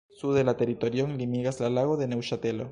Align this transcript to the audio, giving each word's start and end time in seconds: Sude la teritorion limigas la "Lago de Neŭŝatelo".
Sude 0.19 0.41
la 0.47 0.55
teritorion 0.61 1.13
limigas 1.21 1.63
la 1.65 1.71
"Lago 1.77 1.99
de 2.03 2.13
Neŭŝatelo". 2.15 2.69